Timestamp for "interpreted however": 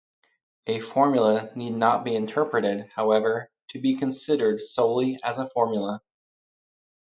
2.15-3.51